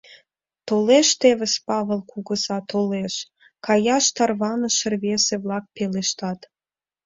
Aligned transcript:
—Толеш, 0.67 1.07
тевыс, 1.21 1.53
Павыл 1.67 2.01
кугыза 2.11 2.57
толеш!— 2.71 3.15
каяш 3.65 4.05
тарваныше 4.15 4.85
рвезе-влак 4.93 5.65
пелештат. 5.75 6.39